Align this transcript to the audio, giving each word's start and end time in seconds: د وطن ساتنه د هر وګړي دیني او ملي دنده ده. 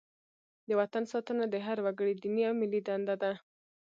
د 0.67 0.69
وطن 0.79 1.03
ساتنه 1.11 1.43
د 1.49 1.55
هر 1.65 1.77
وګړي 1.85 2.13
دیني 2.23 2.43
او 2.49 2.53
ملي 2.61 2.81
دنده 2.87 3.15
ده. 3.21 3.31